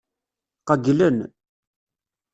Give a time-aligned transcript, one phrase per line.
[0.67, 1.17] Qeyylen.